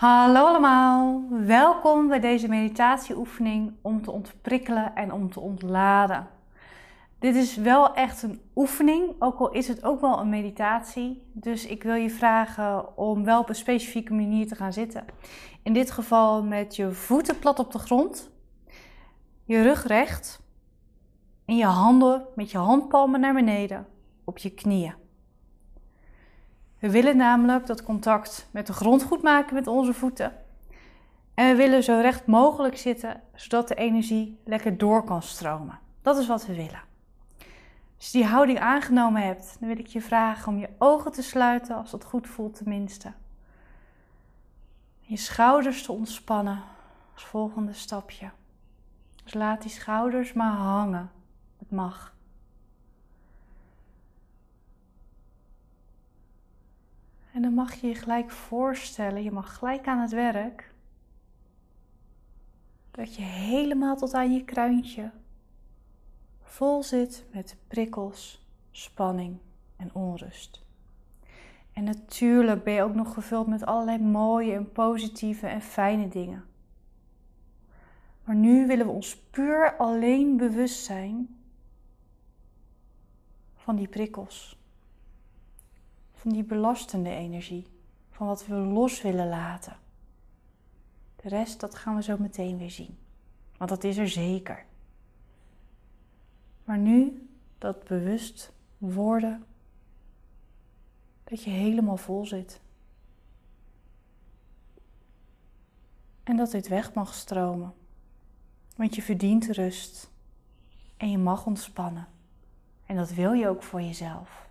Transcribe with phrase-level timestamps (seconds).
[0.00, 6.28] Hallo allemaal, welkom bij deze meditatieoefening om te ontprikkelen en om te ontladen.
[7.18, 11.22] Dit is wel echt een oefening, ook al is het ook wel een meditatie.
[11.32, 15.04] Dus ik wil je vragen om wel op een specifieke manier te gaan zitten.
[15.62, 18.30] In dit geval met je voeten plat op de grond,
[19.44, 20.40] je rug recht
[21.44, 23.86] en je handen met je handpalmen naar beneden
[24.24, 24.94] op je knieën.
[26.80, 30.32] We willen namelijk dat contact met de grond goed maken met onze voeten.
[31.34, 35.78] En we willen zo recht mogelijk zitten, zodat de energie lekker door kan stromen.
[36.02, 36.82] Dat is wat we willen.
[37.96, 41.22] Als je die houding aangenomen hebt, dan wil ik je vragen om je ogen te
[41.22, 43.12] sluiten, als dat goed voelt tenminste.
[45.00, 46.62] Je schouders te ontspannen
[47.14, 48.30] als volgende stapje.
[49.24, 51.10] Dus laat die schouders maar hangen.
[51.58, 52.14] Het mag.
[57.40, 60.74] En dan mag je je gelijk voorstellen, je mag gelijk aan het werk,
[62.90, 65.10] dat je helemaal tot aan je kruintje
[66.42, 69.38] vol zit met prikkels, spanning
[69.76, 70.64] en onrust.
[71.72, 76.44] En natuurlijk ben je ook nog gevuld met allerlei mooie en positieve en fijne dingen.
[78.24, 81.36] Maar nu willen we ons puur alleen bewust zijn
[83.56, 84.59] van die prikkels
[86.20, 87.66] van die belastende energie,
[88.10, 89.76] van wat we los willen laten.
[91.16, 92.98] De rest, dat gaan we zo meteen weer zien,
[93.56, 94.64] want dat is er zeker.
[96.64, 99.44] Maar nu dat bewust worden,
[101.24, 102.60] dat je helemaal vol zit.
[106.22, 107.74] En dat dit weg mag stromen,
[108.76, 110.10] want je verdient rust
[110.96, 112.08] en je mag ontspannen.
[112.86, 114.49] En dat wil je ook voor jezelf.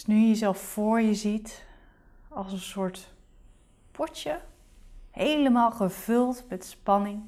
[0.00, 1.64] Dus nu je jezelf voor je ziet
[2.28, 3.14] als een soort
[3.90, 4.40] potje,
[5.10, 7.22] helemaal gevuld met spanning,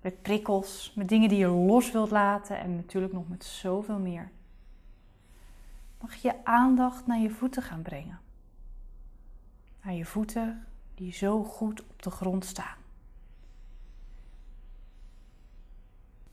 [0.00, 4.30] met prikkels, met dingen die je los wilt laten en natuurlijk nog met zoveel meer.
[6.00, 8.20] Mag je je aandacht naar je voeten gaan brengen.
[9.82, 12.78] Naar je voeten die zo goed op de grond staan.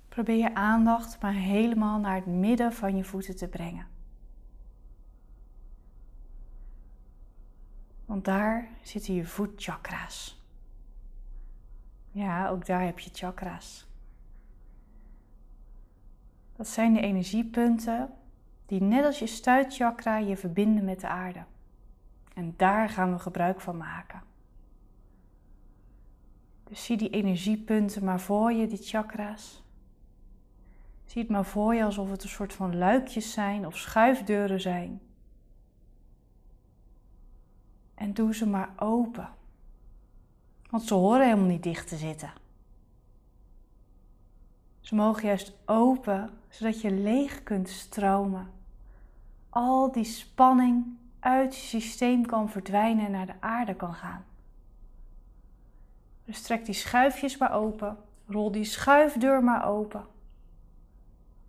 [0.07, 3.98] Probeer je aandacht maar helemaal naar het midden van je voeten te brengen.
[8.09, 10.43] Want daar zitten je voetchakra's.
[12.11, 13.87] Ja, ook daar heb je chakra's.
[16.55, 18.09] Dat zijn de energiepunten
[18.65, 21.43] die net als je stuitchakra je verbinden met de aarde.
[22.33, 24.21] En daar gaan we gebruik van maken.
[26.63, 29.63] Dus zie die energiepunten maar voor je, die chakra's.
[31.05, 35.01] Zie het maar voor je alsof het een soort van luikjes zijn of schuifdeuren zijn
[37.99, 39.29] en doe ze maar open.
[40.69, 42.33] Want ze horen helemaal niet dicht te zitten.
[44.79, 48.51] Ze mogen juist open, zodat je leeg kunt stromen.
[49.49, 50.85] Al die spanning
[51.19, 54.25] uit je systeem kan verdwijnen en naar de aarde kan gaan.
[56.25, 57.97] Dus trek die schuifjes maar open.
[58.25, 60.05] Rol die schuifdeur maar open.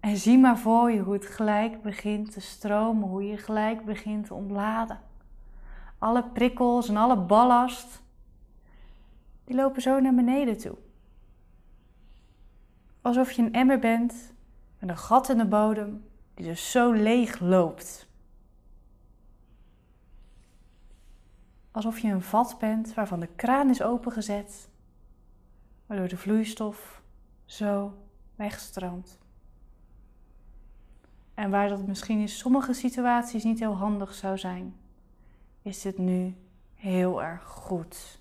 [0.00, 4.26] En zie maar voor je hoe het gelijk begint te stromen, hoe je gelijk begint
[4.26, 5.08] te ontladen
[6.00, 8.02] alle prikkels en alle ballast,
[9.44, 10.76] die lopen zo naar beneden toe.
[13.00, 14.32] Alsof je een emmer bent
[14.78, 18.08] met een gat in de bodem die dus zo leeg loopt.
[21.70, 24.68] Alsof je een vat bent waarvan de kraan is opengezet,
[25.86, 27.02] waardoor de vloeistof
[27.44, 27.94] zo
[28.34, 29.18] wegstroomt.
[31.34, 34.79] En waar dat misschien in sommige situaties niet heel handig zou zijn
[35.62, 36.36] is het nu
[36.74, 38.20] heel erg goed.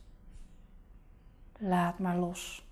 [1.58, 2.68] Laat maar los.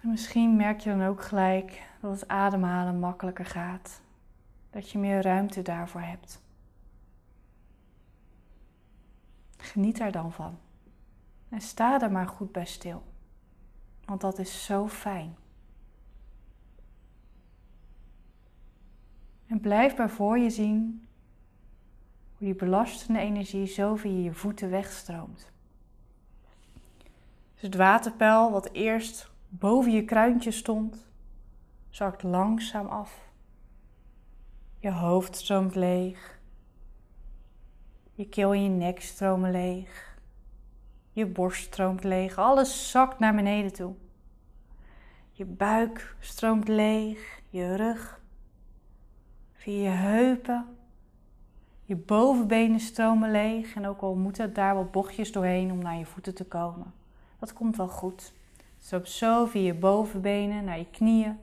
[0.00, 4.02] En misschien merk je dan ook gelijk dat het ademhalen makkelijker gaat.
[4.70, 6.42] Dat je meer ruimte daarvoor hebt.
[9.56, 10.58] Geniet er dan van.
[11.48, 13.02] En sta er maar goed bij stil.
[14.04, 15.36] Want dat is zo fijn.
[19.52, 21.06] En blijf maar voor je zien
[22.36, 25.52] hoe die belastende energie zo via je voeten wegstroomt.
[27.54, 31.08] Dus het waterpeil wat eerst boven je kruintje stond,
[31.88, 33.30] zakt langzaam af.
[34.78, 36.40] Je hoofd stroomt leeg.
[38.12, 40.18] Je keel en je nek stromen leeg.
[41.12, 42.38] Je borst stroomt leeg.
[42.38, 43.94] Alles zakt naar beneden toe.
[45.32, 47.40] Je buik stroomt leeg.
[47.50, 48.20] Je rug
[49.62, 50.76] via je heupen.
[51.84, 56.06] Je bovenbenen stromen leeg en ook al moeten daar wat bochtjes doorheen om naar je
[56.06, 56.92] voeten te komen.
[57.38, 58.32] Dat komt wel goed.
[58.78, 61.38] Stroop zo via je bovenbenen naar je knieën,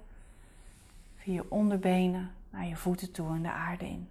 [1.15, 4.09] via je onderbenen naar je voeten toe en de aarde in.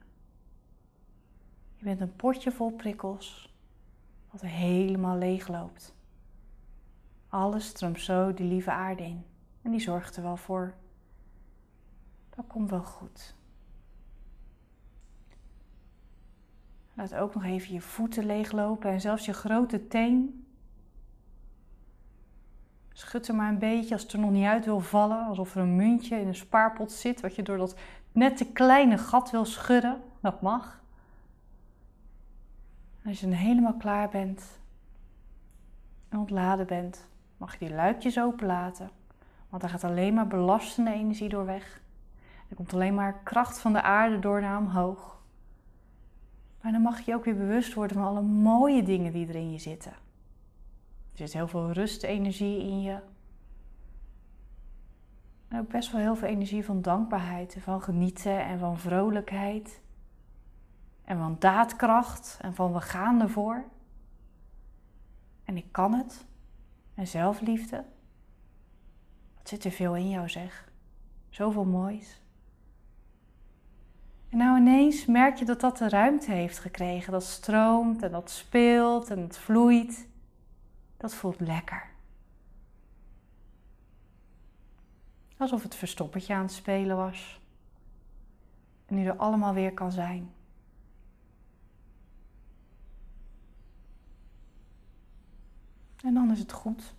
[1.76, 3.54] Je bent een potje vol prikkels,
[4.30, 5.94] wat er helemaal leeg loopt.
[7.28, 9.24] Alles stroomt zo die lieve aarde in
[9.62, 10.74] en die zorgt er wel voor.
[12.36, 13.36] Dat komt wel goed.
[16.98, 20.46] Laat ook nog even je voeten leeglopen en zelfs je grote teen.
[22.92, 25.26] Schud er maar een beetje als het er nog niet uit wil vallen.
[25.26, 27.78] Alsof er een muntje in een spaarpot zit, wat je door dat
[28.12, 30.02] net te kleine gat wil schudden.
[30.20, 30.82] Dat mag.
[33.04, 34.60] Als je dan helemaal klaar bent
[36.08, 38.90] en ontladen bent, mag je die luikjes openlaten.
[39.48, 41.80] Want daar gaat alleen maar belastende energie door weg.
[42.48, 45.17] Er komt alleen maar kracht van de aarde door naar omhoog.
[46.68, 49.50] Maar dan mag je ook weer bewust worden van alle mooie dingen die er in
[49.50, 49.92] je zitten.
[49.92, 49.98] Er
[51.12, 53.00] zit heel veel rustenergie in je.
[55.48, 59.80] En ook best wel heel veel energie van dankbaarheid en van genieten en van vrolijkheid.
[61.04, 63.64] En van daadkracht en van we gaan ervoor.
[65.44, 66.26] En ik kan het.
[66.94, 67.84] En zelfliefde.
[69.36, 70.72] Wat zit er veel in jou zeg.
[71.28, 72.22] Zoveel moois.
[74.28, 77.12] En nou ineens merk je dat dat de ruimte heeft gekregen.
[77.12, 80.08] Dat stroomt en dat speelt en het vloeit.
[80.96, 81.86] Dat voelt lekker.
[85.36, 87.40] Alsof het verstoppertje aan het spelen was.
[88.86, 90.32] En nu er allemaal weer kan zijn.
[96.04, 96.94] En dan is het goed.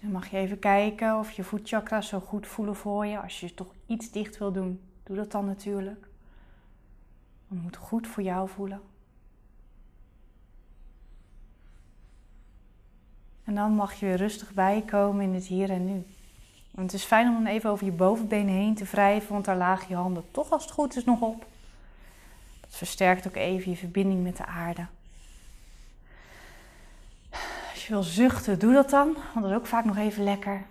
[0.00, 3.20] Dan mag je even kijken of je voetchakra zo goed voelen voor je.
[3.20, 4.80] Als je toch iets dicht wil doen,
[5.10, 6.06] doe dat dan natuurlijk.
[7.48, 8.80] Het moet goed voor jou voelen.
[13.44, 16.06] En dan mag je weer rustig bijkomen in het hier en nu.
[16.74, 19.56] En het is fijn om dan even over je bovenbenen heen te wrijven, want daar
[19.56, 21.46] lagen je handen toch als het goed is nog op.
[22.60, 24.86] Dat versterkt ook even je verbinding met de aarde.
[27.70, 30.66] Als je wil zuchten, doe dat dan, want dat is ook vaak nog even lekker.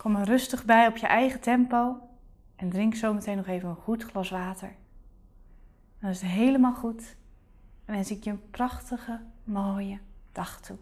[0.00, 1.96] Kom er rustig bij op je eigen tempo
[2.56, 4.74] en drink zo meteen nog even een goed glas water.
[5.98, 7.16] Dan is het helemaal goed
[7.84, 9.98] en wens ik je een prachtige, mooie
[10.32, 10.76] dag toe.